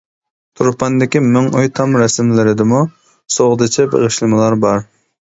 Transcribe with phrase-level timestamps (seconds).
[0.59, 2.79] تۇرپاندىكى «مىڭ ئۆي» تام رەسىملىرىدىمۇ
[3.35, 4.81] سوغدىچە بېغىشلىمىلار بار.